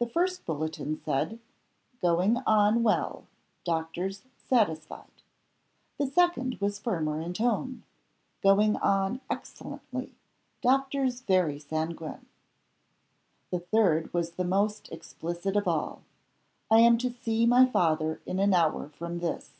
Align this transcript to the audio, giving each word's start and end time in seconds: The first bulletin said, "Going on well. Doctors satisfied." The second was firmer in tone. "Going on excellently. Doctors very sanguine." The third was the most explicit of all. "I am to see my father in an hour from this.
The 0.00 0.08
first 0.08 0.44
bulletin 0.44 1.00
said, 1.04 1.38
"Going 2.02 2.38
on 2.38 2.82
well. 2.82 3.28
Doctors 3.62 4.24
satisfied." 4.36 5.22
The 5.96 6.08
second 6.08 6.54
was 6.60 6.80
firmer 6.80 7.20
in 7.20 7.34
tone. 7.34 7.84
"Going 8.42 8.74
on 8.78 9.20
excellently. 9.30 10.16
Doctors 10.60 11.20
very 11.20 11.60
sanguine." 11.60 12.26
The 13.52 13.60
third 13.60 14.12
was 14.12 14.32
the 14.32 14.42
most 14.42 14.90
explicit 14.90 15.54
of 15.54 15.68
all. 15.68 16.02
"I 16.68 16.80
am 16.80 16.98
to 16.98 17.10
see 17.22 17.46
my 17.46 17.64
father 17.64 18.20
in 18.26 18.40
an 18.40 18.54
hour 18.54 18.88
from 18.88 19.20
this. 19.20 19.52